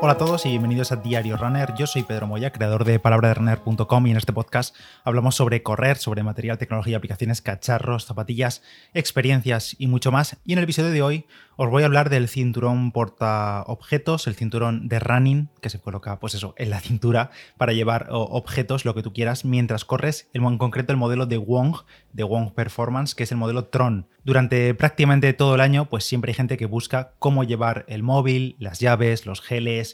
Hola 0.00 0.14
a 0.14 0.18
todos 0.18 0.44
y 0.44 0.50
bienvenidos 0.50 0.92
a 0.92 0.96
Diario 0.96 1.36
Runner. 1.36 1.72
Yo 1.76 1.86
soy 1.86 2.02
Pedro 2.02 2.26
Moya, 2.26 2.52
creador 2.52 2.84
de 2.84 2.98
palabraderunner.com 2.98 4.06
y 4.06 4.10
en 4.10 4.16
este 4.16 4.32
podcast 4.32 4.76
hablamos 5.02 5.34
sobre 5.34 5.62
correr, 5.62 5.96
sobre 5.96 6.22
material, 6.22 6.58
tecnología, 6.58 6.98
aplicaciones, 6.98 7.40
cacharros, 7.40 8.04
zapatillas, 8.04 8.62
experiencias 8.92 9.76
y 9.78 9.86
mucho 9.86 10.12
más. 10.12 10.36
Y 10.44 10.52
en 10.52 10.58
el 10.58 10.64
episodio 10.64 10.90
de 10.90 11.02
hoy 11.02 11.26
os 11.56 11.70
voy 11.70 11.84
a 11.84 11.86
hablar 11.86 12.10
del 12.10 12.28
cinturón 12.28 12.90
porta 12.90 13.62
objetos, 13.66 14.26
el 14.26 14.34
cinturón 14.34 14.88
de 14.88 14.98
running 14.98 15.48
que 15.60 15.70
se 15.70 15.80
coloca 15.80 16.18
pues 16.18 16.34
eso, 16.34 16.54
en 16.58 16.70
la 16.70 16.80
cintura 16.80 17.30
para 17.56 17.72
llevar 17.72 18.08
objetos, 18.10 18.84
lo 18.84 18.94
que 18.94 19.02
tú 19.02 19.12
quieras, 19.12 19.44
mientras 19.44 19.84
corres, 19.84 20.28
en 20.32 20.58
concreto 20.58 20.92
el 20.92 20.98
modelo 20.98 21.26
de 21.26 21.38
Wong, 21.38 21.76
de 22.12 22.24
Wong 22.24 22.52
Performance, 22.52 23.14
que 23.14 23.22
es 23.22 23.32
el 23.32 23.38
modelo 23.38 23.66
Tron. 23.66 24.08
Durante 24.24 24.74
prácticamente 24.74 25.32
todo 25.32 25.54
el 25.54 25.60
año, 25.60 25.88
pues 25.90 26.04
siempre 26.04 26.30
hay 26.30 26.34
gente 26.34 26.56
que 26.56 26.66
busca 26.66 27.12
cómo 27.18 27.44
llevar 27.44 27.84
el 27.88 28.02
móvil, 28.02 28.56
las 28.58 28.80
llaves, 28.80 29.26
los 29.26 29.40
geles, 29.40 29.93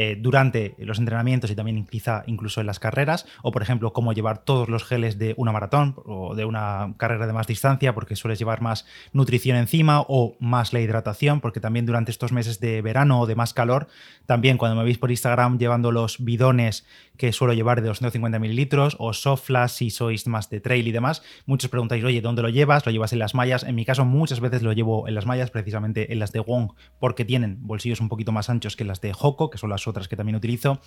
eh, 0.00 0.16
durante 0.16 0.76
los 0.78 1.00
entrenamientos 1.00 1.50
y 1.50 1.56
también 1.56 1.84
quizá 1.84 2.22
incluso 2.28 2.60
en 2.60 2.68
las 2.68 2.78
carreras, 2.78 3.26
o 3.42 3.50
por 3.50 3.62
ejemplo 3.62 3.92
cómo 3.92 4.12
llevar 4.12 4.38
todos 4.38 4.68
los 4.68 4.84
geles 4.84 5.18
de 5.18 5.34
una 5.36 5.50
maratón 5.50 5.96
o 6.06 6.36
de 6.36 6.44
una 6.44 6.94
carrera 6.98 7.26
de 7.26 7.32
más 7.32 7.48
distancia, 7.48 7.96
porque 7.96 8.14
sueles 8.14 8.38
llevar 8.38 8.62
más 8.62 8.86
nutrición 9.12 9.56
encima 9.56 10.02
o 10.06 10.36
más 10.38 10.72
la 10.72 10.78
hidratación, 10.78 11.40
porque 11.40 11.58
también 11.58 11.84
durante 11.84 12.12
estos 12.12 12.30
meses 12.30 12.60
de 12.60 12.80
verano 12.80 13.18
o 13.18 13.26
de 13.26 13.34
más 13.34 13.52
calor, 13.54 13.88
también 14.24 14.56
cuando 14.56 14.76
me 14.76 14.84
veis 14.84 14.98
por 14.98 15.10
Instagram 15.10 15.58
llevando 15.58 15.90
los 15.90 16.24
bidones 16.24 16.86
que 17.16 17.32
suelo 17.32 17.52
llevar 17.52 17.82
de 17.82 17.88
250 17.88 18.38
mililitros 18.38 18.94
o 19.00 19.12
Soflas 19.12 19.72
si 19.72 19.90
sois 19.90 20.28
más 20.28 20.48
de 20.48 20.60
trail 20.60 20.86
y 20.86 20.92
demás, 20.92 21.24
muchos 21.44 21.70
preguntáis, 21.70 22.04
oye, 22.04 22.20
¿dónde 22.20 22.42
lo 22.42 22.50
llevas? 22.50 22.86
¿Lo 22.86 22.92
llevas 22.92 23.12
en 23.12 23.18
las 23.18 23.34
mallas? 23.34 23.64
En 23.64 23.74
mi 23.74 23.84
caso 23.84 24.04
muchas 24.04 24.38
veces 24.38 24.62
lo 24.62 24.72
llevo 24.72 25.08
en 25.08 25.16
las 25.16 25.26
mallas, 25.26 25.50
precisamente 25.50 26.12
en 26.12 26.20
las 26.20 26.30
de 26.30 26.38
Wong, 26.38 26.70
porque 27.00 27.24
tienen 27.24 27.58
bolsillos 27.62 28.00
un 28.00 28.08
poquito 28.08 28.30
más 28.30 28.48
anchos 28.48 28.76
que 28.76 28.84
las 28.84 29.00
de 29.00 29.12
Hoko, 29.18 29.50
que 29.50 29.58
son 29.58 29.70
las 29.70 29.87
otras 29.88 30.08
que 30.08 30.16
también 30.16 30.36
utilizo, 30.36 30.80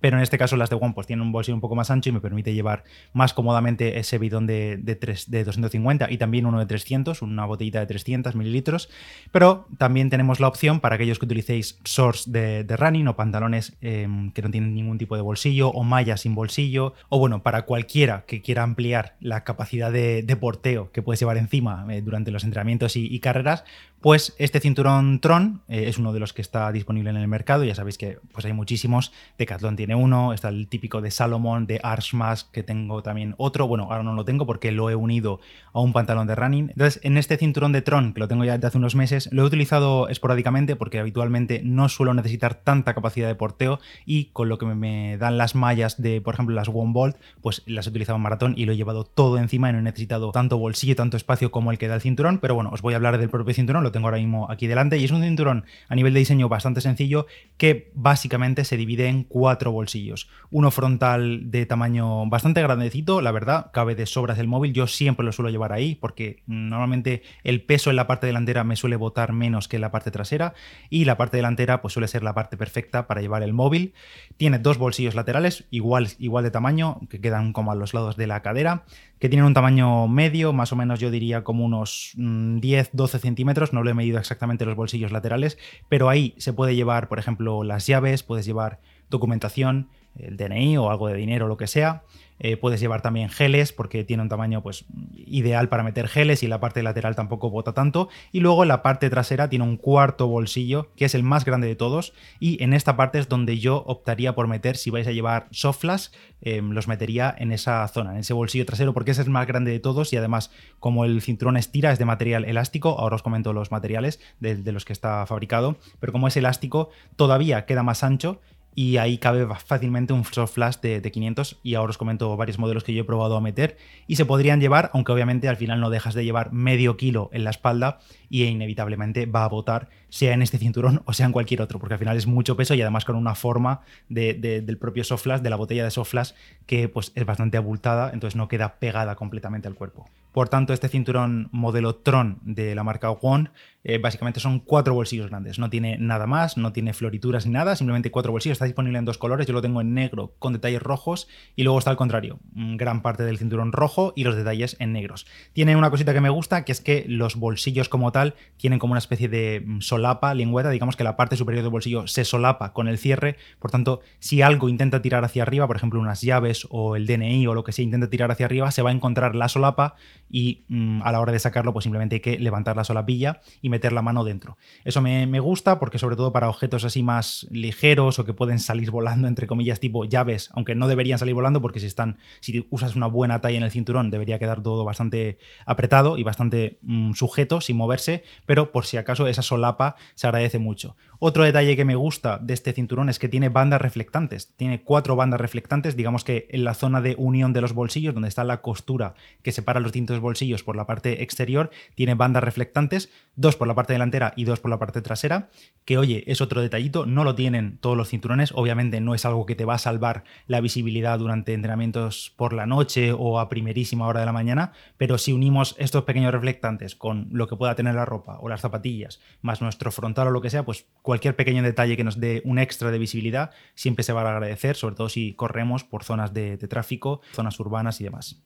pero 0.00 0.16
en 0.16 0.22
este 0.22 0.38
caso 0.38 0.56
las 0.56 0.70
de 0.70 0.76
One 0.76 0.92
pues 0.94 1.06
tienen 1.06 1.24
un 1.24 1.32
bolsillo 1.32 1.54
un 1.54 1.60
poco 1.60 1.74
más 1.74 1.90
ancho 1.90 2.10
y 2.10 2.12
me 2.12 2.20
permite 2.20 2.52
llevar 2.52 2.84
más 3.12 3.32
cómodamente 3.32 3.98
ese 3.98 4.18
bidón 4.18 4.46
de, 4.46 4.76
de, 4.76 4.94
de 4.94 5.44
250 5.44 6.10
y 6.10 6.18
también 6.18 6.46
uno 6.46 6.58
de 6.58 6.66
300, 6.66 7.22
una 7.22 7.46
botellita 7.46 7.80
de 7.80 7.86
300 7.86 8.34
mililitros, 8.34 8.88
pero 9.32 9.66
también 9.78 10.10
tenemos 10.10 10.40
la 10.40 10.48
opción 10.48 10.80
para 10.80 10.96
aquellos 10.96 11.18
que 11.18 11.26
utilicéis 11.26 11.78
shorts 11.84 12.30
de, 12.30 12.64
running 12.68 13.08
o 13.08 13.16
pantalones 13.16 13.76
em, 13.80 14.32
que 14.32 14.42
no 14.42 14.50
tienen 14.50 14.74
ningún 14.74 14.98
tipo 14.98 15.16
de 15.16 15.22
bolsillo 15.22 15.70
o 15.70 15.82
mallas 15.82 16.22
sin 16.22 16.34
bolsillo, 16.34 16.94
o 17.08 17.18
bueno, 17.18 17.42
para 17.42 17.62
cualquiera 17.62 18.24
que 18.26 18.42
quiera 18.42 18.62
ampliar 18.62 19.16
la 19.20 19.44
capacidad 19.44 19.92
de, 19.92 20.36
porteo 20.38 20.92
que 20.92 21.02
puedes 21.02 21.18
llevar 21.18 21.36
encima 21.36 21.84
eh, 21.90 22.00
durante 22.00 22.30
los 22.30 22.44
entrenamientos 22.44 22.96
y, 22.96 23.18
carreras, 23.18 23.64
pues 24.00 24.36
este 24.38 24.60
cinturón 24.60 25.18
Tron 25.20 25.62
eh, 25.68 25.84
es 25.88 25.98
uno 25.98 26.12
de 26.12 26.20
los 26.20 26.32
que 26.32 26.42
está 26.42 26.70
disponible 26.70 27.10
en 27.10 27.16
el 27.16 27.26
mercado, 27.26 27.64
ya 27.64 27.74
sabéis 27.74 27.98
que 27.98 28.18
pues 28.38 28.44
hay 28.44 28.52
muchísimos. 28.52 29.10
Decathlon 29.36 29.74
tiene 29.74 29.96
uno, 29.96 30.32
está 30.32 30.48
el 30.50 30.68
típico 30.68 31.00
de 31.00 31.10
Salomon, 31.10 31.66
de 31.66 31.80
Arshmask, 31.82 32.52
que 32.52 32.62
tengo 32.62 33.02
también 33.02 33.34
otro. 33.36 33.66
Bueno, 33.66 33.88
ahora 33.90 34.04
no 34.04 34.14
lo 34.14 34.24
tengo 34.24 34.46
porque 34.46 34.70
lo 34.70 34.90
he 34.90 34.94
unido 34.94 35.40
a 35.72 35.80
un 35.80 35.92
pantalón 35.92 36.28
de 36.28 36.36
running. 36.36 36.68
Entonces, 36.70 37.00
en 37.02 37.18
este 37.18 37.36
cinturón 37.36 37.72
de 37.72 37.82
Tron, 37.82 38.12
que 38.12 38.20
lo 38.20 38.28
tengo 38.28 38.44
ya 38.44 38.52
desde 38.52 38.68
hace 38.68 38.78
unos 38.78 38.94
meses, 38.94 39.28
lo 39.32 39.42
he 39.42 39.44
utilizado 39.44 40.08
esporádicamente 40.08 40.76
porque 40.76 41.00
habitualmente 41.00 41.62
no 41.64 41.88
suelo 41.88 42.14
necesitar 42.14 42.54
tanta 42.54 42.94
capacidad 42.94 43.26
de 43.26 43.34
porteo 43.34 43.80
y 44.06 44.26
con 44.26 44.48
lo 44.48 44.56
que 44.56 44.66
me 44.66 45.18
dan 45.18 45.36
las 45.36 45.56
mallas 45.56 46.00
de, 46.00 46.20
por 46.20 46.34
ejemplo, 46.34 46.54
las 46.54 46.68
One 46.68 46.92
Bolt, 46.92 47.16
pues 47.42 47.64
las 47.66 47.88
he 47.88 47.90
utilizado 47.90 48.18
en 48.18 48.22
maratón 48.22 48.54
y 48.56 48.66
lo 48.66 48.72
he 48.72 48.76
llevado 48.76 49.02
todo 49.02 49.38
encima 49.38 49.68
y 49.68 49.72
no 49.72 49.80
he 49.80 49.82
necesitado 49.82 50.30
tanto 50.30 50.58
bolsillo, 50.58 50.94
tanto 50.94 51.16
espacio 51.16 51.50
como 51.50 51.72
el 51.72 51.78
que 51.78 51.88
da 51.88 51.96
el 51.96 52.02
cinturón. 52.02 52.38
Pero 52.38 52.54
bueno, 52.54 52.70
os 52.72 52.82
voy 52.82 52.94
a 52.94 52.98
hablar 52.98 53.18
del 53.18 53.30
propio 53.30 53.52
cinturón, 53.52 53.82
lo 53.82 53.90
tengo 53.90 54.06
ahora 54.06 54.18
mismo 54.18 54.48
aquí 54.48 54.68
delante 54.68 54.96
y 54.96 55.02
es 55.02 55.10
un 55.10 55.22
cinturón 55.22 55.64
a 55.88 55.96
nivel 55.96 56.14
de 56.14 56.20
diseño 56.20 56.48
bastante 56.48 56.80
sencillo 56.80 57.26
que 57.56 57.90
básicamente 57.94 58.27
se 58.64 58.76
divide 58.76 59.08
en 59.08 59.24
cuatro 59.24 59.72
bolsillos. 59.72 60.28
Uno 60.50 60.70
frontal 60.70 61.50
de 61.50 61.66
tamaño 61.66 62.28
bastante 62.28 62.62
grandecito, 62.62 63.20
la 63.20 63.32
verdad, 63.32 63.70
cabe 63.72 63.94
de 63.94 64.06
sobras 64.06 64.38
el 64.38 64.46
móvil, 64.46 64.72
yo 64.72 64.86
siempre 64.86 65.24
lo 65.24 65.32
suelo 65.32 65.50
llevar 65.50 65.72
ahí 65.72 65.94
porque 65.94 66.42
normalmente 66.46 67.22
el 67.44 67.62
peso 67.62 67.90
en 67.90 67.96
la 67.96 68.06
parte 68.06 68.26
delantera 68.26 68.64
me 68.64 68.76
suele 68.76 68.96
botar 68.96 69.32
menos 69.32 69.68
que 69.68 69.76
en 69.76 69.82
la 69.82 69.90
parte 69.90 70.10
trasera 70.10 70.54
y 70.90 71.04
la 71.04 71.16
parte 71.16 71.36
delantera 71.36 71.80
pues 71.80 71.94
suele 71.94 72.08
ser 72.08 72.22
la 72.22 72.34
parte 72.34 72.56
perfecta 72.56 73.06
para 73.06 73.20
llevar 73.20 73.42
el 73.42 73.52
móvil. 73.52 73.94
Tiene 74.36 74.58
dos 74.58 74.78
bolsillos 74.78 75.14
laterales 75.14 75.66
igual, 75.70 76.08
igual 76.18 76.44
de 76.44 76.50
tamaño, 76.50 77.00
que 77.08 77.20
quedan 77.20 77.52
como 77.52 77.72
a 77.72 77.74
los 77.74 77.94
lados 77.94 78.16
de 78.16 78.26
la 78.26 78.42
cadera, 78.42 78.84
que 79.18 79.28
tienen 79.28 79.46
un 79.46 79.54
tamaño 79.54 80.08
medio, 80.08 80.52
más 80.52 80.72
o 80.72 80.76
menos 80.76 81.00
yo 81.00 81.10
diría 81.10 81.44
como 81.44 81.64
unos 81.64 82.12
10-12 82.16 82.92
mm, 82.92 83.18
centímetros, 83.18 83.72
no 83.72 83.82
lo 83.82 83.90
he 83.90 83.94
medido 83.94 84.18
exactamente 84.18 84.64
los 84.64 84.76
bolsillos 84.76 85.12
laterales, 85.12 85.58
pero 85.88 86.08
ahí 86.08 86.34
se 86.38 86.52
puede 86.52 86.74
llevar, 86.74 87.08
por 87.08 87.18
ejemplo, 87.18 87.64
las 87.64 87.86
llaves, 87.86 88.22
puedes 88.22 88.46
llevar 88.46 88.80
documentación, 89.10 89.88
el 90.18 90.36
DNI 90.36 90.76
o 90.78 90.90
algo 90.90 91.08
de 91.08 91.14
dinero, 91.14 91.48
lo 91.48 91.56
que 91.56 91.66
sea. 91.66 92.02
Eh, 92.40 92.56
puedes 92.56 92.80
llevar 92.80 93.02
también 93.02 93.30
geles 93.30 93.72
porque 93.72 94.04
tiene 94.04 94.22
un 94.22 94.28
tamaño 94.28 94.62
pues, 94.62 94.84
ideal 95.16 95.68
para 95.68 95.82
meter 95.82 96.06
geles 96.06 96.42
y 96.42 96.46
la 96.46 96.60
parte 96.60 96.82
lateral 96.82 97.16
tampoco 97.16 97.50
bota 97.50 97.72
tanto. 97.72 98.08
Y 98.32 98.40
luego 98.40 98.64
la 98.64 98.82
parte 98.82 99.10
trasera 99.10 99.48
tiene 99.48 99.64
un 99.64 99.76
cuarto 99.76 100.28
bolsillo 100.28 100.90
que 100.94 101.04
es 101.04 101.14
el 101.14 101.22
más 101.22 101.44
grande 101.44 101.66
de 101.66 101.74
todos 101.74 102.12
y 102.38 102.62
en 102.62 102.74
esta 102.74 102.96
parte 102.96 103.18
es 103.18 103.28
donde 103.28 103.58
yo 103.58 103.82
optaría 103.86 104.34
por 104.34 104.46
meter 104.46 104.76
si 104.76 104.90
vais 104.90 105.06
a 105.06 105.12
llevar 105.12 105.48
softflash, 105.50 106.08
em, 106.40 106.70
los 106.70 106.86
metería 106.86 107.34
en 107.36 107.50
esa 107.52 107.86
zona, 107.88 108.12
en 108.12 108.18
ese 108.18 108.34
bolsillo 108.34 108.64
trasero 108.66 108.94
porque 108.94 109.10
ese 109.10 109.22
es 109.22 109.26
el 109.26 109.32
más 109.32 109.46
grande 109.46 109.72
de 109.72 109.80
todos 109.80 110.12
y 110.12 110.16
además 110.16 110.52
como 110.78 111.04
el 111.04 111.20
cinturón 111.22 111.56
estira 111.56 111.90
es 111.92 111.98
de 111.98 112.04
material 112.04 112.44
elástico, 112.44 112.96
ahora 112.98 113.16
os 113.16 113.22
comento 113.22 113.52
los 113.52 113.72
materiales 113.72 114.20
de, 114.38 114.56
de 114.56 114.72
los 114.72 114.84
que 114.84 114.92
está 114.92 115.26
fabricado, 115.26 115.76
pero 115.98 116.12
como 116.12 116.28
es 116.28 116.36
elástico 116.36 116.90
todavía 117.16 117.66
queda 117.66 117.82
más 117.82 118.04
ancho 118.04 118.40
y 118.78 118.96
ahí 118.98 119.18
cabe 119.18 119.44
fácilmente 119.66 120.12
un 120.12 120.24
soft 120.24 120.52
flash 120.52 120.76
de, 120.76 121.02
500 121.02 121.58
y 121.64 121.74
ahora 121.74 121.90
os 121.90 121.98
comento 121.98 122.36
varios 122.36 122.60
modelos 122.60 122.84
que 122.84 122.94
yo 122.94 123.02
he 123.02 123.04
probado 123.04 123.36
a 123.36 123.40
meter 123.40 123.76
y 124.06 124.14
se 124.14 124.24
podrían 124.24 124.60
llevar, 124.60 124.92
aunque 124.94 125.10
obviamente 125.10 125.48
al 125.48 125.56
final 125.56 125.80
no 125.80 125.90
dejas 125.90 126.14
de 126.14 126.24
llevar 126.24 126.52
medio 126.52 126.96
kilo 126.96 127.28
en 127.32 127.42
la 127.42 127.50
espalda 127.50 127.98
y 128.30 128.44
inevitablemente 128.44 129.26
va 129.26 129.42
a 129.42 129.48
botar 129.48 129.88
sea 130.10 130.32
en 130.32 130.42
este 130.42 130.58
cinturón 130.58 131.02
o 131.06 131.12
sea 131.12 131.26
en 131.26 131.32
cualquier 131.32 131.60
otro, 131.60 131.80
porque 131.80 131.94
al 131.94 131.98
final 131.98 132.16
es 132.16 132.28
mucho 132.28 132.56
peso 132.56 132.72
y 132.74 132.80
además 132.80 133.04
con 133.04 133.16
una 133.16 133.34
forma 133.34 133.80
del 134.08 134.78
propio 134.78 135.02
soft 135.02 135.24
flash, 135.24 135.40
de 135.40 135.50
la 135.50 135.56
botella 135.56 135.82
de 135.82 135.90
soft 135.90 136.10
flash, 136.10 136.30
que 136.66 136.88
pues 136.88 137.10
es 137.16 137.26
bastante 137.26 137.56
abultada, 137.56 138.12
entonces 138.12 138.36
no 138.36 138.46
queda 138.46 138.78
pegada 138.78 139.16
completamente 139.16 139.66
al 139.66 139.74
cuerpo. 139.74 140.08
Por 140.30 140.48
tanto, 140.48 140.72
este 140.72 140.88
cinturón 140.88 141.48
modelo 141.50 141.96
Tron 141.96 142.38
de 142.42 142.76
la 142.76 142.84
marca 142.84 143.10
One 143.10 143.50
eh, 143.88 143.96
básicamente 143.96 144.38
son 144.38 144.60
cuatro 144.60 144.92
bolsillos 144.92 145.30
grandes. 145.30 145.58
No 145.58 145.70
tiene 145.70 145.96
nada 145.96 146.26
más, 146.26 146.58
no 146.58 146.74
tiene 146.74 146.92
florituras 146.92 147.46
ni 147.46 147.52
nada, 147.52 147.74
simplemente 147.74 148.10
cuatro 148.10 148.32
bolsillos. 148.32 148.56
Está 148.56 148.66
disponible 148.66 148.98
en 148.98 149.06
dos 149.06 149.16
colores. 149.16 149.46
Yo 149.46 149.54
lo 149.54 149.62
tengo 149.62 149.80
en 149.80 149.94
negro 149.94 150.34
con 150.38 150.52
detalles 150.52 150.82
rojos 150.82 151.26
y 151.56 151.62
luego 151.62 151.78
está 151.78 151.90
al 151.90 151.96
contrario, 151.96 152.38
gran 152.52 153.00
parte 153.00 153.22
del 153.22 153.38
cinturón 153.38 153.72
rojo 153.72 154.12
y 154.14 154.24
los 154.24 154.36
detalles 154.36 154.76
en 154.78 154.92
negros. 154.92 155.26
Tiene 155.54 155.74
una 155.74 155.88
cosita 155.88 156.12
que 156.12 156.20
me 156.20 156.28
gusta, 156.28 156.66
que 156.66 156.72
es 156.72 156.82
que 156.82 157.06
los 157.08 157.36
bolsillos 157.36 157.88
como 157.88 158.12
tal 158.12 158.34
tienen 158.58 158.78
como 158.78 158.92
una 158.92 158.98
especie 158.98 159.26
de 159.26 159.62
mm, 159.64 159.80
solapa, 159.80 160.34
lengüeta. 160.34 160.68
Digamos 160.68 160.94
que 160.94 161.04
la 161.04 161.16
parte 161.16 161.36
superior 161.36 161.62
del 161.62 161.72
bolsillo 161.72 162.06
se 162.06 162.26
solapa 162.26 162.74
con 162.74 162.88
el 162.88 162.98
cierre. 162.98 163.36
Por 163.58 163.70
tanto, 163.70 164.02
si 164.18 164.42
algo 164.42 164.68
intenta 164.68 165.00
tirar 165.00 165.24
hacia 165.24 165.44
arriba, 165.44 165.66
por 165.66 165.76
ejemplo, 165.76 165.98
unas 165.98 166.20
llaves 166.20 166.66
o 166.68 166.94
el 166.94 167.06
DNI 167.06 167.46
o 167.46 167.54
lo 167.54 167.64
que 167.64 167.72
sea 167.72 167.84
intenta 167.84 168.10
tirar 168.10 168.30
hacia 168.30 168.44
arriba, 168.44 168.70
se 168.70 168.82
va 168.82 168.90
a 168.90 168.92
encontrar 168.92 169.34
la 169.34 169.48
solapa 169.48 169.94
y 170.28 170.64
mm, 170.68 171.00
a 171.04 171.10
la 171.10 171.20
hora 171.20 171.32
de 171.32 171.38
sacarlo, 171.38 171.72
pues 171.72 171.84
simplemente 171.84 172.16
hay 172.16 172.20
que 172.20 172.38
levantar 172.38 172.76
la 172.76 172.84
solapilla 172.84 173.40
y 173.62 173.70
meter 173.70 173.77
la 173.92 174.02
mano 174.02 174.24
dentro. 174.24 174.56
Eso 174.84 175.00
me, 175.00 175.40
gusta 175.40 175.78
porque 175.78 175.98
sobre 175.98 176.16
todo 176.16 176.32
para 176.32 176.48
objetos 176.48 176.84
así 176.84 177.02
más 177.02 177.46
ligeros 177.50 178.18
o 178.18 178.24
que 178.24 178.34
pueden 178.34 178.58
salir 178.58 178.90
volando, 178.90 179.28
entre 179.28 179.46
comillas, 179.46 179.80
tipo 179.80 180.04
llaves, 180.04 180.50
aunque 180.54 180.74
no 180.74 180.88
deberían 180.88 181.18
salir 181.18 181.34
volando 181.34 181.62
porque 181.62 181.80
si 181.80 181.86
están, 181.86 182.18
si 182.40 182.66
usas 182.70 182.96
una 182.96 183.06
buena 183.06 183.40
talla 183.40 183.58
en 183.58 183.62
el 183.62 183.70
cinturón, 183.70 184.10
debería 184.10 184.38
quedar 184.38 184.62
todo 184.62 184.84
bastante 184.84 185.38
apretado 185.64 186.18
y 186.18 186.22
bastante 186.22 186.78
mm, 186.82 187.12
sujeto, 187.12 187.60
sin 187.60 187.76
moverse, 187.76 188.24
pero 188.46 188.72
por 188.72 188.86
si 188.86 188.96
acaso 188.96 189.26
esa 189.26 189.42
solapa 189.42 189.96
se 190.14 190.26
agradece 190.26 190.58
mucho. 190.58 190.96
Otro 191.20 191.42
detalle 191.42 191.76
que 191.76 191.84
me 191.84 191.96
gusta 191.96 192.38
de 192.38 192.54
este 192.54 192.72
cinturón 192.72 193.08
es 193.08 193.18
que 193.18 193.28
tiene 193.28 193.48
bandas 193.48 193.80
reflectantes. 193.80 194.54
Tiene 194.56 194.82
cuatro 194.82 195.16
bandas 195.16 195.40
reflectantes, 195.40 195.96
digamos 195.96 196.22
que 196.22 196.46
en 196.50 196.62
la 196.62 196.74
zona 196.74 197.00
de 197.00 197.16
unión 197.18 197.52
de 197.52 197.60
los 197.60 197.72
bolsillos, 197.72 198.14
donde 198.14 198.28
está 198.28 198.44
la 198.44 198.60
costura 198.62 199.14
que 199.42 199.50
separa 199.50 199.80
los 199.80 199.92
distintos 199.92 200.20
bolsillos 200.20 200.62
por 200.62 200.76
la 200.76 200.86
parte 200.86 201.22
exterior, 201.22 201.70
tiene 201.96 202.14
bandas 202.14 202.44
reflectantes, 202.44 203.10
dos 203.34 203.56
por 203.58 203.68
la 203.68 203.74
parte 203.74 203.92
delantera 203.92 204.32
y 204.36 204.44
dos 204.44 204.60
por 204.60 204.70
la 204.70 204.78
parte 204.78 205.02
trasera, 205.02 205.50
que 205.84 205.98
oye, 205.98 206.24
es 206.26 206.40
otro 206.40 206.60
detallito, 206.60 207.04
no 207.04 207.24
lo 207.24 207.34
tienen 207.34 207.78
todos 207.78 207.96
los 207.96 208.08
cinturones, 208.08 208.52
obviamente 208.54 209.00
no 209.00 209.14
es 209.14 209.24
algo 209.24 209.44
que 209.46 209.54
te 209.54 209.64
va 209.64 209.74
a 209.74 209.78
salvar 209.78 210.24
la 210.46 210.60
visibilidad 210.60 211.18
durante 211.18 211.52
entrenamientos 211.52 212.32
por 212.36 212.52
la 212.52 212.66
noche 212.66 213.12
o 213.12 213.38
a 213.40 213.48
primerísima 213.48 214.06
hora 214.06 214.20
de 214.20 214.26
la 214.26 214.32
mañana, 214.32 214.72
pero 214.96 215.18
si 215.18 215.32
unimos 215.32 215.74
estos 215.78 216.04
pequeños 216.04 216.32
reflectantes 216.32 216.94
con 216.94 217.28
lo 217.32 217.48
que 217.48 217.56
pueda 217.56 217.74
tener 217.74 217.94
la 217.94 218.04
ropa 218.04 218.38
o 218.40 218.48
las 218.48 218.60
zapatillas, 218.60 219.20
más 219.42 219.60
nuestro 219.60 219.90
frontal 219.90 220.28
o 220.28 220.30
lo 220.30 220.40
que 220.40 220.50
sea, 220.50 220.64
pues 220.64 220.86
cualquier 221.02 221.36
pequeño 221.36 221.62
detalle 221.62 221.96
que 221.96 222.04
nos 222.04 222.20
dé 222.20 222.42
un 222.44 222.58
extra 222.58 222.90
de 222.90 222.98
visibilidad 222.98 223.50
siempre 223.74 224.04
se 224.04 224.12
va 224.12 224.22
a 224.22 224.30
agradecer, 224.30 224.76
sobre 224.76 224.94
todo 224.94 225.08
si 225.08 225.34
corremos 225.34 225.84
por 225.84 226.04
zonas 226.04 226.32
de, 226.32 226.56
de 226.56 226.68
tráfico, 226.68 227.20
zonas 227.32 227.58
urbanas 227.60 228.00
y 228.00 228.04
demás. 228.04 228.42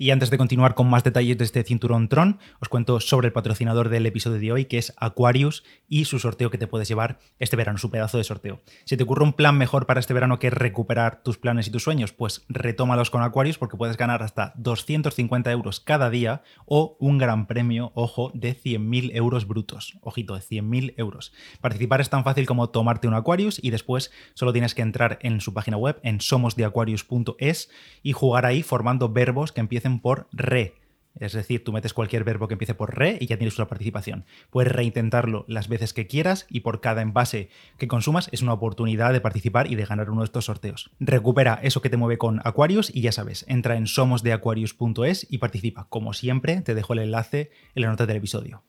Y 0.00 0.12
antes 0.12 0.30
de 0.30 0.38
continuar 0.38 0.76
con 0.76 0.88
más 0.88 1.02
detalles 1.02 1.36
de 1.38 1.44
este 1.44 1.64
cinturón 1.64 2.08
Tron, 2.08 2.38
os 2.60 2.68
cuento 2.68 3.00
sobre 3.00 3.26
el 3.26 3.32
patrocinador 3.32 3.88
del 3.88 4.06
episodio 4.06 4.38
de 4.38 4.52
hoy, 4.52 4.64
que 4.66 4.78
es 4.78 4.94
Aquarius, 4.96 5.64
y 5.88 6.04
su 6.04 6.20
sorteo 6.20 6.50
que 6.50 6.58
te 6.58 6.68
puedes 6.68 6.86
llevar 6.86 7.18
este 7.40 7.56
verano, 7.56 7.78
su 7.78 7.90
pedazo 7.90 8.16
de 8.16 8.22
sorteo. 8.22 8.60
Si 8.84 8.96
te 8.96 9.02
ocurre 9.02 9.24
un 9.24 9.32
plan 9.32 9.58
mejor 9.58 9.86
para 9.86 9.98
este 9.98 10.14
verano 10.14 10.38
que 10.38 10.50
recuperar 10.50 11.24
tus 11.24 11.36
planes 11.36 11.66
y 11.66 11.72
tus 11.72 11.82
sueños, 11.82 12.12
pues 12.12 12.44
retómalos 12.48 13.10
con 13.10 13.24
Aquarius 13.24 13.58
porque 13.58 13.76
puedes 13.76 13.96
ganar 13.96 14.22
hasta 14.22 14.52
250 14.56 15.50
euros 15.50 15.80
cada 15.80 16.10
día 16.10 16.42
o 16.64 16.96
un 17.00 17.18
gran 17.18 17.48
premio, 17.48 17.90
ojo, 17.96 18.30
de 18.34 18.54
100.000 18.54 19.10
euros 19.16 19.48
brutos. 19.48 19.98
Ojito, 20.02 20.36
de 20.36 20.42
100.000 20.42 20.94
euros. 20.96 21.32
Participar 21.60 22.00
es 22.00 22.08
tan 22.08 22.22
fácil 22.22 22.46
como 22.46 22.70
tomarte 22.70 23.08
un 23.08 23.14
Aquarius 23.14 23.58
y 23.60 23.70
después 23.70 24.12
solo 24.34 24.52
tienes 24.52 24.76
que 24.76 24.82
entrar 24.82 25.18
en 25.22 25.40
su 25.40 25.52
página 25.52 25.76
web 25.76 25.98
en 26.04 26.20
somosdeaquarius.es 26.20 27.68
y 28.04 28.12
jugar 28.12 28.46
ahí 28.46 28.62
formando 28.62 29.08
verbos 29.08 29.50
que 29.50 29.60
por 30.00 30.28
re 30.32 30.74
es 31.20 31.32
decir, 31.32 31.64
tú 31.64 31.72
metes 31.72 31.94
cualquier 31.94 32.24
verbo 32.24 32.48
que 32.48 32.54
empiece 32.54 32.74
por 32.74 32.96
re 32.96 33.18
y 33.20 33.26
ya 33.26 33.36
tienes 33.36 33.58
una 33.58 33.68
participación. 33.68 34.24
Puedes 34.50 34.72
reintentarlo 34.72 35.44
las 35.48 35.68
veces 35.68 35.92
que 35.92 36.06
quieras 36.06 36.46
y 36.48 36.60
por 36.60 36.80
cada 36.80 37.02
envase 37.02 37.48
que 37.76 37.88
consumas 37.88 38.28
es 38.32 38.42
una 38.42 38.52
oportunidad 38.52 39.12
de 39.12 39.20
participar 39.20 39.70
y 39.70 39.74
de 39.74 39.84
ganar 39.84 40.10
uno 40.10 40.20
de 40.20 40.26
estos 40.26 40.46
sorteos. 40.46 40.90
Recupera 41.00 41.58
eso 41.62 41.82
que 41.82 41.90
te 41.90 41.96
mueve 41.96 42.18
con 42.18 42.40
Aquarius 42.44 42.94
y 42.94 43.00
ya 43.00 43.12
sabes, 43.12 43.44
entra 43.48 43.76
en 43.76 43.86
somosdeaquarius.es 43.86 45.26
y 45.28 45.38
participa. 45.38 45.86
Como 45.88 46.12
siempre, 46.12 46.60
te 46.60 46.74
dejo 46.74 46.92
el 46.92 47.00
enlace 47.00 47.50
en 47.74 47.82
la 47.82 47.88
nota 47.88 48.06
del 48.06 48.18
episodio. 48.18 48.62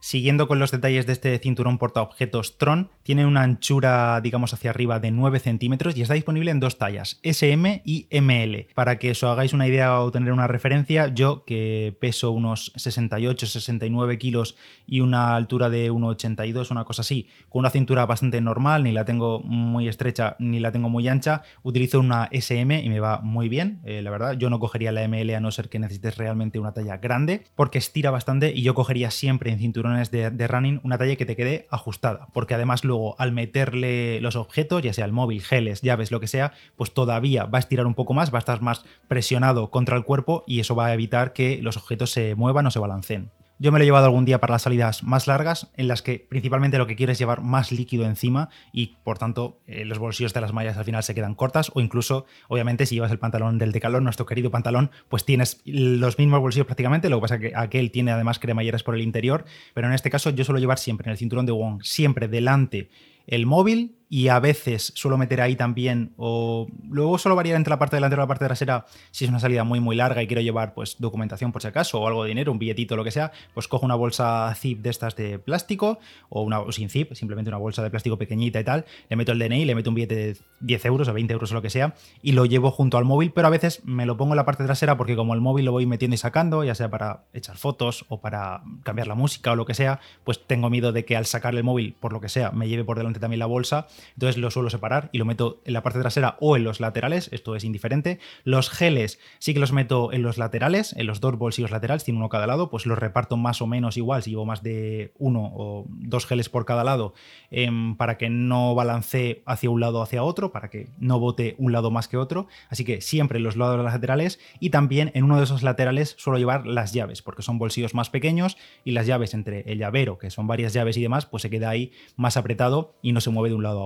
Siguiendo 0.00 0.48
con 0.48 0.58
los 0.58 0.70
detalles 0.70 1.06
de 1.06 1.12
este 1.12 1.38
cinturón 1.38 1.78
portaobjetos 1.78 2.58
Tron, 2.58 2.90
tiene 3.02 3.26
una 3.26 3.42
anchura, 3.42 4.20
digamos, 4.20 4.52
hacia 4.52 4.70
arriba 4.70 5.00
de 5.00 5.10
9 5.10 5.38
centímetros 5.40 5.96
y 5.96 6.02
está 6.02 6.14
disponible 6.14 6.50
en 6.50 6.60
dos 6.60 6.78
tallas, 6.78 7.18
SM 7.22 7.82
y 7.84 8.06
ML. 8.10 8.68
Para 8.74 8.98
que 8.98 9.12
os 9.12 9.22
hagáis 9.24 9.52
una 9.52 9.66
idea 9.66 10.00
o 10.00 10.10
tener 10.10 10.32
una 10.32 10.46
referencia, 10.46 11.08
yo 11.08 11.44
que 11.44 11.96
peso 12.00 12.30
unos 12.30 12.72
68-69 12.74 14.18
kilos 14.18 14.56
y 14.86 15.00
una 15.00 15.36
altura 15.36 15.70
de 15.70 15.90
1,82, 15.90 16.70
una 16.70 16.84
cosa 16.84 17.02
así, 17.02 17.28
con 17.48 17.60
una 17.60 17.70
cintura 17.70 18.06
bastante 18.06 18.40
normal, 18.40 18.84
ni 18.84 18.92
la 18.92 19.04
tengo 19.04 19.40
muy 19.40 19.88
estrecha 19.88 20.36
ni 20.38 20.60
la 20.60 20.72
tengo 20.72 20.88
muy 20.88 21.08
ancha, 21.08 21.42
utilizo 21.62 22.00
una 22.00 22.28
SM 22.32 22.82
y 22.82 22.88
me 22.88 23.00
va 23.00 23.20
muy 23.20 23.48
bien, 23.48 23.80
eh, 23.84 24.02
la 24.02 24.10
verdad. 24.10 24.32
Yo 24.32 24.50
no 24.50 24.58
cogería 24.58 24.92
la 24.92 25.06
ML 25.06 25.34
a 25.34 25.40
no 25.40 25.50
ser 25.50 25.68
que 25.68 25.78
necesites 25.78 26.16
realmente 26.16 26.58
una 26.58 26.72
talla 26.72 26.98
grande, 26.98 27.44
porque 27.54 27.78
estira 27.78 28.10
bastante 28.10 28.52
y 28.54 28.62
yo 28.62 28.74
cogería 28.74 29.10
siempre 29.10 29.50
en 29.50 29.58
cinturón 29.58 29.85
de, 29.94 30.48
running 30.48 30.80
una 30.82 30.98
talla 30.98 31.16
que 31.16 31.26
te 31.26 31.36
quede 31.36 31.66
ajustada, 31.70 32.28
porque 32.32 32.54
además 32.54 32.84
luego 32.84 33.16
al 33.18 33.32
meterle 33.32 34.20
los 34.20 34.36
objetos, 34.36 34.82
ya 34.82 34.92
sea 34.92 35.04
el 35.04 35.12
móvil, 35.12 35.42
geles, 35.42 35.82
llaves, 35.82 36.10
lo 36.10 36.20
que 36.20 36.26
sea, 36.26 36.52
pues 36.76 36.92
todavía 36.92 37.44
va 37.44 37.58
a 37.58 37.60
estirar 37.60 37.86
un 37.86 37.94
poco 37.94 38.14
más, 38.14 38.32
va 38.32 38.38
a 38.38 38.40
estar 38.40 38.62
más 38.62 38.84
presionado 39.08 39.70
contra 39.70 39.96
el 39.96 40.04
cuerpo 40.04 40.44
y 40.46 40.60
eso 40.60 40.74
va 40.74 40.86
a 40.86 40.94
evitar 40.94 41.32
que 41.32 41.60
los 41.62 41.76
objetos 41.76 42.10
se 42.10 42.34
muevan 42.34 42.66
o 42.66 42.70
se 42.70 42.78
balanceen. 42.78 43.30
Yo 43.58 43.72
me 43.72 43.78
lo 43.78 43.84
he 43.84 43.86
llevado 43.86 44.04
algún 44.04 44.26
día 44.26 44.38
para 44.38 44.52
las 44.52 44.62
salidas 44.62 45.02
más 45.02 45.26
largas, 45.26 45.68
en 45.78 45.88
las 45.88 46.02
que 46.02 46.18
principalmente 46.28 46.76
lo 46.76 46.86
que 46.86 46.94
quiero 46.94 47.12
es 47.12 47.18
llevar 47.18 47.40
más 47.40 47.72
líquido 47.72 48.04
encima 48.04 48.50
y 48.70 48.96
por 49.02 49.16
tanto 49.16 49.60
eh, 49.66 49.86
los 49.86 49.98
bolsillos 49.98 50.34
de 50.34 50.42
las 50.42 50.52
mallas 50.52 50.76
al 50.76 50.84
final 50.84 51.02
se 51.02 51.14
quedan 51.14 51.34
cortas 51.34 51.72
o 51.74 51.80
incluso, 51.80 52.26
obviamente, 52.48 52.84
si 52.84 52.96
llevas 52.96 53.12
el 53.12 53.18
pantalón 53.18 53.56
del 53.56 53.72
Decalón, 53.72 54.04
nuestro 54.04 54.26
querido 54.26 54.50
pantalón, 54.50 54.90
pues 55.08 55.24
tienes 55.24 55.62
los 55.64 56.18
mismos 56.18 56.40
bolsillos 56.40 56.66
prácticamente, 56.66 57.08
lo 57.08 57.16
que 57.16 57.22
pasa 57.22 57.34
es 57.36 57.40
que 57.40 57.52
aquel 57.56 57.90
tiene 57.90 58.12
además 58.12 58.38
cremalleras 58.38 58.82
por 58.82 58.94
el 58.94 59.00
interior, 59.00 59.46
pero 59.72 59.86
en 59.86 59.94
este 59.94 60.10
caso 60.10 60.28
yo 60.28 60.44
suelo 60.44 60.60
llevar 60.60 60.78
siempre 60.78 61.08
en 61.08 61.12
el 61.12 61.18
cinturón 61.18 61.46
de 61.46 61.52
Wong, 61.52 61.82
siempre 61.82 62.28
delante 62.28 62.90
el 63.26 63.46
móvil 63.46 63.96
y 64.08 64.28
a 64.28 64.38
veces 64.38 64.92
suelo 64.94 65.18
meter 65.18 65.40
ahí 65.40 65.56
también, 65.56 66.12
o 66.16 66.68
luego 66.88 67.18
suelo 67.18 67.34
variar 67.34 67.56
entre 67.56 67.70
la 67.70 67.78
parte 67.78 67.96
delantera 67.96 68.22
y 68.22 68.24
la 68.24 68.28
parte 68.28 68.44
trasera 68.44 68.86
si 69.10 69.24
es 69.24 69.30
una 69.30 69.40
salida 69.40 69.64
muy 69.64 69.80
muy 69.80 69.96
larga 69.96 70.22
y 70.22 70.26
quiero 70.26 70.42
llevar 70.42 70.74
pues 70.74 70.96
documentación 70.98 71.50
por 71.50 71.62
si 71.62 71.68
acaso 71.68 72.00
o 72.00 72.06
algo 72.06 72.22
de 72.22 72.28
dinero, 72.28 72.52
un 72.52 72.58
billetito, 72.58 72.96
lo 72.96 73.04
que 73.04 73.10
sea, 73.10 73.32
pues 73.54 73.66
cojo 73.66 73.84
una 73.84 73.96
bolsa 73.96 74.54
zip 74.54 74.80
de 74.80 74.90
estas 74.90 75.16
de 75.16 75.38
plástico 75.38 75.98
o 76.28 76.42
una 76.42 76.60
sin 76.70 76.88
zip, 76.88 77.14
simplemente 77.14 77.48
una 77.48 77.58
bolsa 77.58 77.82
de 77.82 77.90
plástico 77.90 78.16
pequeñita 78.16 78.60
y 78.60 78.64
tal, 78.64 78.84
le 79.08 79.16
meto 79.16 79.32
el 79.32 79.38
DNI, 79.38 79.64
le 79.64 79.74
meto 79.74 79.90
un 79.90 79.94
billete 79.94 80.14
de 80.14 80.36
10 80.60 80.84
euros 80.86 81.08
o 81.08 81.12
20 81.12 81.32
euros 81.32 81.50
o 81.50 81.54
lo 81.54 81.62
que 81.62 81.70
sea 81.70 81.94
y 82.22 82.32
lo 82.32 82.44
llevo 82.46 82.70
junto 82.70 82.98
al 82.98 83.04
móvil, 83.04 83.32
pero 83.32 83.48
a 83.48 83.50
veces 83.50 83.84
me 83.84 84.06
lo 84.06 84.16
pongo 84.16 84.34
en 84.34 84.36
la 84.36 84.44
parte 84.44 84.64
trasera 84.64 84.96
porque 84.96 85.16
como 85.16 85.34
el 85.34 85.40
móvil 85.40 85.64
lo 85.64 85.72
voy 85.72 85.86
metiendo 85.86 86.14
y 86.14 86.18
sacando, 86.18 86.62
ya 86.62 86.74
sea 86.74 86.90
para 86.90 87.24
echar 87.32 87.56
fotos 87.56 88.04
o 88.08 88.20
para 88.20 88.62
cambiar 88.84 89.08
la 89.08 89.14
música 89.14 89.52
o 89.52 89.56
lo 89.56 89.66
que 89.66 89.74
sea, 89.74 90.00
pues 90.24 90.46
tengo 90.46 90.70
miedo 90.70 90.92
de 90.92 91.04
que 91.04 91.16
al 91.16 91.26
sacar 91.26 91.54
el 91.54 91.64
móvil, 91.64 91.96
por 91.98 92.12
lo 92.12 92.20
que 92.20 92.28
sea, 92.28 92.52
me 92.52 92.68
lleve 92.68 92.84
por 92.84 92.96
delante 92.96 93.20
también 93.20 93.40
la 93.40 93.46
bolsa, 93.46 93.86
entonces 94.14 94.36
lo 94.36 94.50
suelo 94.50 94.70
separar 94.70 95.10
y 95.12 95.18
lo 95.18 95.24
meto 95.24 95.60
en 95.64 95.72
la 95.72 95.82
parte 95.82 96.00
trasera 96.00 96.36
o 96.40 96.56
en 96.56 96.64
los 96.64 96.80
laterales, 96.80 97.28
esto 97.32 97.56
es 97.56 97.64
indiferente. 97.64 98.18
Los 98.44 98.70
geles 98.70 99.18
sí 99.38 99.54
que 99.54 99.60
los 99.60 99.72
meto 99.72 100.12
en 100.12 100.22
los 100.22 100.38
laterales, 100.38 100.94
en 100.96 101.06
los 101.06 101.20
dos 101.20 101.36
bolsillos 101.36 101.70
laterales, 101.70 102.04
tiene 102.04 102.18
uno 102.18 102.28
cada 102.28 102.46
lado, 102.46 102.70
pues 102.70 102.86
los 102.86 102.98
reparto 102.98 103.36
más 103.36 103.62
o 103.62 103.66
menos 103.66 103.96
igual, 103.96 104.22
si 104.22 104.30
llevo 104.30 104.44
más 104.44 104.62
de 104.62 105.12
uno 105.18 105.52
o 105.54 105.86
dos 105.88 106.26
geles 106.26 106.48
por 106.48 106.64
cada 106.64 106.84
lado, 106.84 107.14
em, 107.50 107.96
para 107.96 108.18
que 108.18 108.30
no 108.30 108.74
balancee 108.74 109.42
hacia 109.46 109.70
un 109.70 109.80
lado 109.80 110.00
o 110.00 110.02
hacia 110.02 110.22
otro, 110.22 110.52
para 110.52 110.68
que 110.68 110.88
no 110.98 111.18
bote 111.18 111.54
un 111.58 111.72
lado 111.72 111.90
más 111.90 112.08
que 112.08 112.16
otro, 112.16 112.46
así 112.68 112.84
que 112.84 113.00
siempre 113.00 113.38
en 113.38 113.44
los 113.44 113.56
lados 113.56 113.82
laterales 113.82 114.38
y 114.60 114.70
también 114.70 115.10
en 115.14 115.24
uno 115.24 115.38
de 115.38 115.44
esos 115.44 115.62
laterales 115.62 116.14
suelo 116.18 116.38
llevar 116.38 116.66
las 116.66 116.92
llaves, 116.92 117.22
porque 117.22 117.42
son 117.42 117.58
bolsillos 117.58 117.94
más 117.94 118.10
pequeños 118.10 118.56
y 118.84 118.92
las 118.92 119.06
llaves 119.06 119.34
entre 119.34 119.60
el 119.70 119.78
llavero, 119.78 120.18
que 120.18 120.30
son 120.30 120.46
varias 120.46 120.72
llaves 120.72 120.96
y 120.96 121.02
demás, 121.02 121.26
pues 121.26 121.42
se 121.42 121.50
queda 121.50 121.70
ahí 121.70 121.92
más 122.16 122.36
apretado 122.36 122.94
y 123.02 123.12
no 123.12 123.20
se 123.20 123.30
mueve 123.30 123.50
de 123.50 123.54
un 123.54 123.62
lado 123.62 123.80
a 123.80 123.85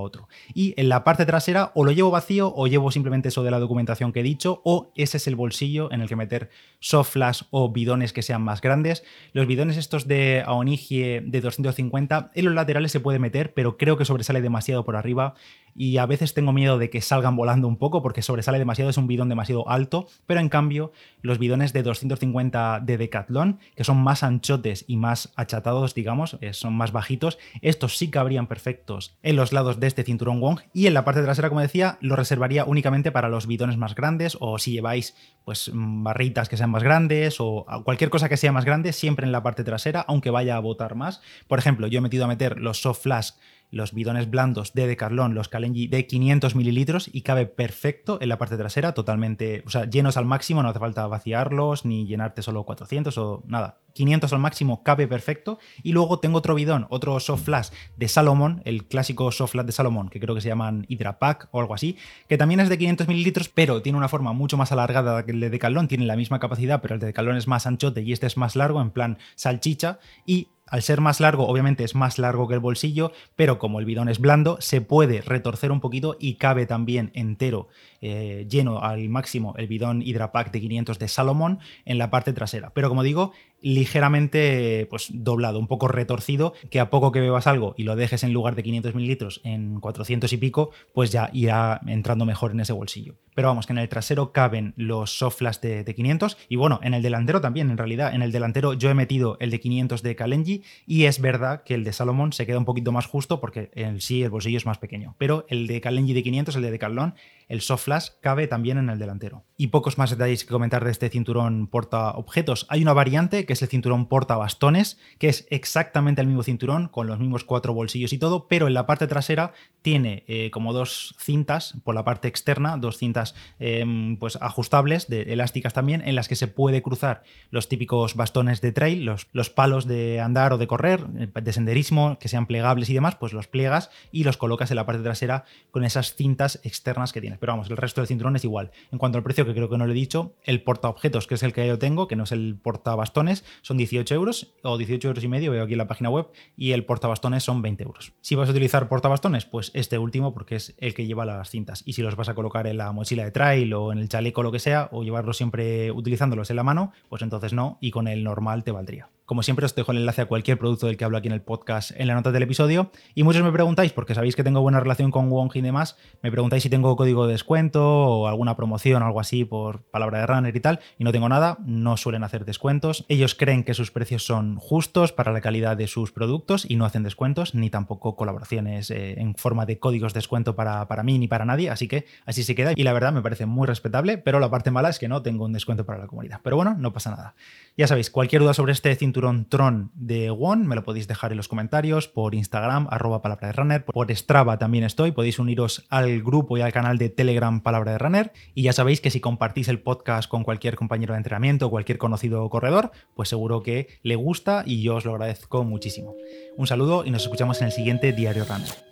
Y 0.53 0.73
en 0.77 0.89
la 0.89 1.03
parte 1.03 1.25
trasera 1.25 1.71
o 1.75 1.83
lo 1.85 1.91
llevo 1.91 2.11
vacío 2.11 2.53
o 2.55 2.67
llevo 2.67 2.91
simplemente 2.91 3.29
eso 3.29 3.43
de 3.43 3.51
la 3.51 3.59
documentación 3.59 4.11
que 4.11 4.21
he 4.21 4.23
dicho 4.23 4.61
o 4.65 4.91
ese 4.95 5.17
es 5.17 5.27
el 5.27 5.35
bolsillo 5.35 5.91
en 5.91 6.01
el 6.01 6.07
que 6.07 6.15
meter 6.15 6.49
soft 6.79 7.11
o 7.51 7.71
bidones 7.71 8.13
que 8.13 8.21
sean 8.21 8.41
más 8.41 8.61
grandes. 8.61 9.03
Los 9.33 9.47
bidones 9.47 9.77
estos 9.77 10.07
de 10.07 10.43
Aonigie 10.45 11.21
de 11.21 11.41
250 11.41 12.31
en 12.33 12.45
los 12.45 12.53
laterales 12.53 12.91
se 12.91 12.99
puede 12.99 13.19
meter, 13.19 13.53
pero 13.53 13.77
creo 13.77 13.97
que 13.97 14.05
sobresale 14.05 14.41
demasiado 14.41 14.83
por 14.83 14.95
arriba. 14.95 15.35
Y 15.73 15.97
a 15.97 16.05
veces 16.05 16.33
tengo 16.33 16.51
miedo 16.51 16.77
de 16.77 16.89
que 16.89 17.01
salgan 17.01 17.35
volando 17.35 17.67
un 17.67 17.77
poco 17.77 18.01
porque 18.01 18.21
sobresale 18.21 18.59
demasiado, 18.59 18.89
es 18.89 18.97
un 18.97 19.07
bidón 19.07 19.29
demasiado 19.29 19.69
alto, 19.69 20.07
pero 20.25 20.39
en 20.39 20.49
cambio 20.49 20.91
los 21.21 21.39
bidones 21.39 21.71
de 21.71 21.83
250 21.83 22.81
de 22.81 22.97
Decathlon, 22.97 23.59
que 23.75 23.83
son 23.83 23.97
más 23.97 24.23
anchotes 24.23 24.83
y 24.87 24.97
más 24.97 25.31
achatados, 25.35 25.93
digamos, 25.93 26.37
eh, 26.41 26.53
son 26.53 26.73
más 26.73 26.91
bajitos, 26.91 27.37
estos 27.61 27.97
sí 27.97 28.09
cabrían 28.09 28.47
perfectos 28.47 29.17
en 29.23 29.35
los 29.35 29.53
lados 29.53 29.79
de 29.79 29.87
este 29.91 30.03
cinturón 30.03 30.39
Wong 30.39 30.59
y 30.73 30.87
en 30.87 30.93
la 30.93 31.05
parte 31.05 31.21
trasera, 31.21 31.49
como 31.49 31.61
decía, 31.61 31.97
lo 32.01 32.15
reservaría 32.15 32.65
únicamente 32.65 33.11
para 33.11 33.29
los 33.29 33.45
bidones 33.45 33.77
más 33.77 33.93
grandes 33.93 34.37
o 34.39 34.57
si 34.57 34.71
lleváis 34.71 35.15
pues 35.43 35.69
barritas 35.73 36.49
que 36.49 36.57
sean 36.57 36.71
más 36.71 36.83
grandes 36.83 37.37
o 37.39 37.65
cualquier 37.83 38.09
cosa 38.09 38.29
que 38.29 38.37
sea 38.37 38.51
más 38.51 38.65
grande, 38.65 38.93
siempre 38.93 39.25
en 39.25 39.31
la 39.31 39.43
parte 39.43 39.63
trasera, 39.63 40.01
aunque 40.01 40.29
vaya 40.29 40.55
a 40.55 40.59
botar 40.59 40.95
más. 40.95 41.21
Por 41.47 41.59
ejemplo, 41.59 41.87
yo 41.87 41.99
he 41.99 42.01
metido 42.01 42.25
a 42.25 42.27
meter 42.27 42.59
los 42.59 42.81
soft 42.81 43.03
flash 43.03 43.31
los 43.71 43.93
bidones 43.93 44.29
blandos 44.29 44.73
de 44.73 44.85
Decathlon, 44.85 45.33
los 45.33 45.49
Kalenji 45.49 45.87
de 45.87 46.05
500 46.05 46.55
mililitros 46.55 47.09
y 47.11 47.21
cabe 47.21 47.45
perfecto 47.45 48.19
en 48.21 48.29
la 48.29 48.37
parte 48.37 48.57
trasera, 48.57 48.93
totalmente, 48.93 49.63
o 49.65 49.69
sea, 49.69 49.89
llenos 49.89 50.17
al 50.17 50.25
máximo, 50.25 50.61
no 50.61 50.69
hace 50.69 50.79
falta 50.79 51.07
vaciarlos 51.07 51.85
ni 51.85 52.05
llenarte 52.05 52.41
solo 52.41 52.65
400 52.65 53.17
o 53.17 53.43
nada. 53.47 53.79
500 53.93 54.31
al 54.33 54.39
máximo 54.39 54.83
cabe 54.83 55.07
perfecto. 55.07 55.59
Y 55.83 55.91
luego 55.91 56.19
tengo 56.19 56.37
otro 56.37 56.55
bidón, 56.55 56.87
otro 56.89 57.19
soft 57.19 57.43
flash 57.43 57.69
de 57.97 58.07
Salomon, 58.07 58.61
el 58.65 58.85
clásico 58.87 59.31
soft 59.31 59.51
flash 59.51 59.65
de 59.65 59.71
Salomon, 59.71 60.09
que 60.09 60.19
creo 60.19 60.35
que 60.35 60.41
se 60.41 60.49
llaman 60.49 60.85
Hydra 60.87 61.19
Pack 61.19 61.49
o 61.51 61.59
algo 61.59 61.73
así, 61.73 61.97
que 62.27 62.37
también 62.37 62.59
es 62.59 62.69
de 62.69 62.77
500 62.77 63.07
mililitros, 63.07 63.49
pero 63.49 63.81
tiene 63.81 63.97
una 63.97 64.07
forma 64.07 64.33
mucho 64.33 64.57
más 64.57 64.71
alargada 64.71 65.25
que 65.25 65.31
el 65.31 65.39
de 65.39 65.49
Decathlon, 65.49 65.87
tiene 65.87 66.05
la 66.05 66.15
misma 66.15 66.39
capacidad, 66.39 66.81
pero 66.81 66.95
el 66.95 66.99
de 66.99 67.07
Decathlon 67.07 67.37
es 67.37 67.47
más 67.47 67.65
anchote 67.65 68.01
y 68.01 68.13
este 68.13 68.27
es 68.27 68.37
más 68.37 68.55
largo, 68.55 68.81
en 68.81 68.91
plan 68.91 69.17
salchicha, 69.35 69.99
y 70.25 70.49
al 70.71 70.81
ser 70.81 71.01
más 71.01 71.19
largo, 71.19 71.47
obviamente 71.47 71.83
es 71.83 71.95
más 71.95 72.17
largo 72.17 72.47
que 72.47 72.53
el 72.53 72.61
bolsillo, 72.61 73.11
pero 73.35 73.59
como 73.59 73.79
el 73.79 73.85
bidón 73.85 74.07
es 74.07 74.19
blando, 74.19 74.57
se 74.61 74.79
puede 74.79 75.21
retorcer 75.21 75.69
un 75.69 75.81
poquito 75.81 76.15
y 76.17 76.35
cabe 76.35 76.65
también 76.65 77.11
entero, 77.13 77.67
eh, 77.99 78.47
lleno 78.49 78.81
al 78.81 79.09
máximo, 79.09 79.53
el 79.57 79.67
bidón 79.67 80.01
Hydrapack 80.01 80.49
de 80.51 80.61
500 80.61 80.97
de 80.97 81.07
Salomon 81.09 81.59
en 81.83 81.97
la 81.97 82.09
parte 82.09 82.31
trasera. 82.31 82.71
Pero 82.73 82.87
como 82.87 83.03
digo, 83.03 83.33
ligeramente 83.61 84.87
pues, 84.89 85.09
doblado, 85.13 85.59
un 85.59 85.67
poco 85.67 85.87
retorcido, 85.87 86.53
que 86.69 86.79
a 86.79 86.89
poco 86.89 87.11
que 87.11 87.19
bebas 87.19 87.47
algo 87.47 87.73
y 87.77 87.83
lo 87.83 87.95
dejes 87.95 88.23
en 88.23 88.33
lugar 88.33 88.55
de 88.55 88.63
500 88.63 88.95
mililitros 88.95 89.41
en 89.43 89.79
400 89.79 90.31
y 90.33 90.37
pico, 90.37 90.71
pues 90.93 91.11
ya 91.11 91.29
irá 91.33 91.81
entrando 91.87 92.25
mejor 92.25 92.51
en 92.51 92.59
ese 92.59 92.73
bolsillo. 92.73 93.15
Pero 93.33 93.47
vamos, 93.47 93.65
que 93.65 93.73
en 93.73 93.79
el 93.79 93.87
trasero 93.87 94.33
caben 94.33 94.73
los 94.75 95.17
soft 95.17 95.37
flash 95.37 95.59
de, 95.59 95.91
500 95.91 96.37
y 96.49 96.55
bueno, 96.55 96.79
en 96.83 96.93
el 96.93 97.01
delantero 97.01 97.41
también, 97.41 97.69
en 97.69 97.77
realidad, 97.77 98.13
en 98.13 98.21
el 98.21 98.31
delantero 98.31 98.73
yo 98.73 98.89
he 98.89 98.93
metido 98.93 99.37
el 99.39 99.51
de 99.51 99.59
500 99.59 100.01
de 100.03 100.15
Kalenji 100.15 100.63
y 100.85 101.05
es 101.05 101.21
verdad 101.21 101.63
que 101.63 101.73
el 101.73 101.83
de 101.83 101.93
Salomon 101.93 102.33
se 102.33 102.45
queda 102.45 102.57
un 102.57 102.65
poquito 102.65 102.91
más 102.91 103.05
justo 103.05 103.39
porque 103.39 103.71
en 103.75 104.01
sí 104.01 104.23
el 104.23 104.29
bolsillo 104.29 104.57
es 104.57 104.65
más 104.65 104.77
pequeño, 104.77 105.15
pero 105.17 105.45
el 105.49 105.67
de 105.67 105.81
Kalenji 105.81 106.13
de 106.13 106.23
500, 106.23 106.55
el 106.55 106.61
de 106.61 106.71
Decathlon, 106.71 107.15
el 107.51 107.59
soft 107.59 107.83
flash 107.83 108.07
cabe 108.21 108.47
también 108.47 108.77
en 108.77 108.89
el 108.89 108.97
delantero. 108.97 109.43
Y 109.57 109.67
pocos 109.67 109.97
más 109.97 110.09
detalles 110.09 110.45
que 110.45 110.51
comentar 110.51 110.85
de 110.85 110.91
este 110.91 111.09
cinturón 111.09 111.67
porta 111.67 112.11
objetos. 112.11 112.65
Hay 112.69 112.81
una 112.81 112.93
variante 112.93 113.45
que 113.45 113.53
es 113.53 113.61
el 113.61 113.67
cinturón 113.67 114.07
portabastones, 114.07 114.97
que 115.19 115.27
es 115.27 115.47
exactamente 115.49 116.21
el 116.21 116.27
mismo 116.27 116.43
cinturón, 116.43 116.87
con 116.87 117.07
los 117.07 117.19
mismos 117.19 117.43
cuatro 117.43 117.73
bolsillos 117.73 118.13
y 118.13 118.17
todo, 118.17 118.47
pero 118.47 118.67
en 118.67 118.73
la 118.73 118.85
parte 118.85 119.05
trasera 119.05 119.51
tiene 119.81 120.23
eh, 120.27 120.49
como 120.51 120.71
dos 120.71 121.13
cintas 121.19 121.73
por 121.83 121.93
la 121.93 122.05
parte 122.05 122.29
externa, 122.29 122.77
dos 122.77 122.97
cintas 122.97 123.35
em, 123.59 124.17
pues 124.17 124.37
ajustables, 124.39 125.09
de, 125.09 125.33
elásticas 125.33 125.73
también, 125.73 126.01
en 126.05 126.15
las 126.15 126.29
que 126.29 126.37
se 126.37 126.47
puede 126.47 126.81
cruzar 126.81 127.23
los 127.49 127.67
típicos 127.67 128.15
bastones 128.15 128.61
de 128.61 128.71
trail, 128.71 129.03
los, 129.03 129.27
los 129.33 129.49
palos 129.49 129.87
de 129.87 130.21
andar 130.21 130.53
o 130.53 130.57
de 130.57 130.67
correr, 130.67 131.05
eh, 131.17 131.27
de 131.41 131.53
senderismo, 131.53 132.17
que 132.17 132.29
sean 132.29 132.45
plegables 132.45 132.89
y 132.89 132.93
demás, 132.93 133.15
pues 133.15 133.33
los 133.33 133.47
pliegas 133.47 133.89
y 134.09 134.23
los 134.23 134.37
colocas 134.37 134.71
en 134.71 134.77
la 134.77 134.85
parte 134.85 135.03
trasera 135.03 135.43
con 135.71 135.83
esas 135.83 136.15
cintas 136.15 136.61
externas 136.63 137.11
que 137.11 137.19
tienes. 137.19 137.40
Pero 137.41 137.53
vamos, 137.53 137.71
el 137.71 137.77
resto 137.77 138.01
del 138.01 138.07
cinturón 138.07 138.35
es 138.35 138.43
igual. 138.43 138.69
En 138.91 138.99
cuanto 138.99 139.17
al 139.17 139.23
precio, 139.23 139.47
que 139.47 139.55
creo 139.55 139.67
que 139.67 139.75
no 139.75 139.87
lo 139.87 139.91
he 139.93 139.95
dicho, 139.95 140.35
el 140.43 140.61
portaobjetos, 140.61 141.25
que 141.25 141.33
es 141.33 141.41
el 141.41 141.53
que 141.53 141.67
yo 141.67 141.79
tengo, 141.79 142.07
que 142.07 142.15
no 142.15 142.25
es 142.25 142.31
el 142.31 142.55
portabastones, 142.55 143.43
son 143.63 143.77
18 143.77 144.13
euros 144.13 144.53
o 144.61 144.77
18 144.77 145.07
euros 145.07 145.23
y 145.23 145.27
medio, 145.27 145.51
veo 145.51 145.63
aquí 145.63 145.73
en 145.73 145.79
la 145.79 145.87
página 145.87 146.11
web, 146.11 146.27
y 146.55 146.73
el 146.73 146.85
portabastones 146.85 147.43
son 147.43 147.63
20 147.63 147.83
euros. 147.83 148.13
Si 148.21 148.35
vas 148.35 148.47
a 148.47 148.51
utilizar 148.51 148.87
portabastones, 148.87 149.45
pues 149.45 149.71
este 149.73 149.97
último, 149.97 150.35
porque 150.35 150.57
es 150.57 150.75
el 150.77 150.93
que 150.93 151.07
lleva 151.07 151.25
las 151.25 151.49
cintas. 151.49 151.81
Y 151.83 151.93
si 151.93 152.03
los 152.03 152.15
vas 152.15 152.29
a 152.29 152.35
colocar 152.35 152.67
en 152.67 152.77
la 152.77 152.91
mochila 152.91 153.23
de 153.23 153.31
trail 153.31 153.73
o 153.73 153.91
en 153.91 153.97
el 153.97 154.07
chaleco, 154.07 154.43
lo 154.43 154.51
que 154.51 154.59
sea, 154.59 154.89
o 154.91 155.01
llevarlos 155.01 155.37
siempre 155.37 155.91
utilizándolos 155.91 156.51
en 156.51 156.57
la 156.57 156.63
mano, 156.63 156.91
pues 157.09 157.23
entonces 157.23 157.53
no, 157.53 157.79
y 157.81 157.89
con 157.89 158.07
el 158.07 158.23
normal 158.23 158.63
te 158.63 158.71
valdría. 158.71 159.09
Como 159.31 159.43
siempre, 159.43 159.65
os 159.65 159.73
dejo 159.73 159.93
el 159.93 159.99
enlace 159.99 160.23
a 160.23 160.25
cualquier 160.25 160.57
producto 160.57 160.87
del 160.87 160.97
que 160.97 161.05
hablo 161.05 161.17
aquí 161.17 161.29
en 161.29 161.33
el 161.33 161.41
podcast 161.41 161.91
en 161.95 162.07
la 162.07 162.15
nota 162.15 162.33
del 162.33 162.43
episodio. 162.43 162.91
Y 163.15 163.23
muchos 163.23 163.41
me 163.43 163.51
preguntáis, 163.53 163.93
porque 163.93 164.13
sabéis 164.13 164.35
que 164.35 164.43
tengo 164.43 164.59
buena 164.59 164.81
relación 164.81 165.09
con 165.09 165.29
Wong 165.29 165.51
y 165.53 165.61
demás, 165.61 165.95
me 166.21 166.29
preguntáis 166.29 166.63
si 166.63 166.69
tengo 166.69 166.93
código 166.97 167.27
de 167.27 167.31
descuento 167.31 167.81
o 167.81 168.27
alguna 168.27 168.57
promoción 168.57 169.01
o 169.01 169.05
algo 169.05 169.21
así 169.21 169.45
por 169.45 169.83
palabra 169.83 170.19
de 170.19 170.27
runner 170.27 170.53
y 170.53 170.59
tal. 170.59 170.81
Y 170.97 171.05
no 171.05 171.13
tengo 171.13 171.29
nada, 171.29 171.59
no 171.65 171.95
suelen 171.95 172.25
hacer 172.25 172.43
descuentos. 172.43 173.05
Ellos 173.07 173.33
creen 173.33 173.63
que 173.63 173.73
sus 173.73 173.89
precios 173.89 174.25
son 174.25 174.57
justos 174.57 175.13
para 175.13 175.31
la 175.31 175.39
calidad 175.39 175.77
de 175.77 175.87
sus 175.87 176.11
productos 176.11 176.69
y 176.69 176.75
no 176.75 176.83
hacen 176.83 177.03
descuentos, 177.03 177.55
ni 177.55 177.69
tampoco 177.69 178.17
colaboraciones 178.17 178.91
eh, 178.91 179.13
en 179.17 179.35
forma 179.35 179.65
de 179.65 179.79
códigos 179.79 180.13
de 180.13 180.17
descuento 180.17 180.57
para, 180.57 180.89
para 180.89 181.03
mí 181.03 181.17
ni 181.17 181.29
para 181.29 181.45
nadie. 181.45 181.69
Así 181.69 181.87
que 181.87 182.03
así 182.25 182.43
se 182.43 182.53
queda. 182.53 182.73
Y 182.75 182.83
la 182.83 182.91
verdad 182.91 183.13
me 183.13 183.21
parece 183.21 183.45
muy 183.45 183.65
respetable, 183.65 184.17
pero 184.17 184.41
la 184.41 184.49
parte 184.49 184.71
mala 184.71 184.89
es 184.89 184.99
que 184.99 185.07
no 185.07 185.21
tengo 185.21 185.45
un 185.45 185.53
descuento 185.53 185.85
para 185.85 185.99
la 185.99 186.07
comunidad. 186.07 186.41
Pero 186.43 186.57
bueno, 186.57 186.75
no 186.77 186.91
pasa 186.91 187.11
nada. 187.11 187.33
Ya 187.77 187.87
sabéis, 187.87 188.09
cualquier 188.09 188.41
duda 188.41 188.53
sobre 188.53 188.73
este 188.73 188.93
cinturón 188.97 189.20
Tron 189.49 189.91
de 189.93 190.29
One 190.29 190.67
me 190.67 190.75
lo 190.75 190.83
podéis 190.83 191.07
dejar 191.07 191.31
en 191.31 191.37
los 191.37 191.47
comentarios, 191.47 192.07
por 192.07 192.35
Instagram, 192.35 192.87
arroba 192.89 193.21
palabra 193.21 193.47
de 193.47 193.53
runner, 193.53 193.85
por 193.85 194.11
Strava 194.11 194.57
también 194.57 194.83
estoy, 194.83 195.11
podéis 195.11 195.39
uniros 195.39 195.85
al 195.89 196.21
grupo 196.21 196.57
y 196.57 196.61
al 196.61 196.73
canal 196.73 196.97
de 196.97 197.09
Telegram 197.09 197.61
Palabra 197.61 197.93
de 197.93 197.97
Runner. 197.97 198.33
Y 198.53 198.63
ya 198.63 198.73
sabéis 198.73 198.99
que 198.99 199.11
si 199.11 199.19
compartís 199.19 199.67
el 199.67 199.79
podcast 199.79 200.29
con 200.29 200.43
cualquier 200.43 200.75
compañero 200.75 201.13
de 201.13 201.17
entrenamiento 201.17 201.67
o 201.67 201.69
cualquier 201.69 201.97
conocido 201.97 202.49
corredor, 202.49 202.91
pues 203.15 203.29
seguro 203.29 203.63
que 203.63 203.87
le 204.03 204.15
gusta 204.15 204.63
y 204.65 204.81
yo 204.81 204.95
os 204.95 205.05
lo 205.05 205.11
agradezco 205.13 205.63
muchísimo. 205.63 206.15
Un 206.57 206.67
saludo 206.67 207.05
y 207.05 207.11
nos 207.11 207.23
escuchamos 207.23 207.61
en 207.61 207.67
el 207.67 207.73
siguiente 207.73 208.11
Diario 208.11 208.45
Runner. 208.45 208.90